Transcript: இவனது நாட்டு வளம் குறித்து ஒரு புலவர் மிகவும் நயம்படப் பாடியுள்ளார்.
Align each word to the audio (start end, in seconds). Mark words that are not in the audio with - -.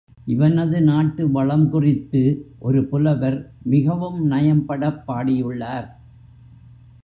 இவனது 0.25 0.81
நாட்டு 0.81 1.31
வளம் 1.31 1.69
குறித்து 1.69 2.21
ஒரு 2.59 2.83
புலவர் 2.83 3.37
மிகவும் 3.63 4.31
நயம்படப் 4.31 5.01
பாடியுள்ளார். 5.07 5.87